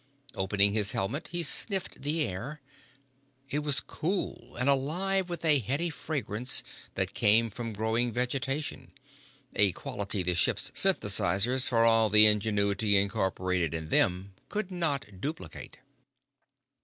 [0.33, 2.59] Opening his helmet, he sniffed the air.
[3.51, 6.63] It was cool and alive with a heady fragrance
[6.95, 8.93] that came from growing vegetation,
[9.55, 15.77] a quality the ship's synthesizers, for all the ingenuity incorporated in them, could not duplicate.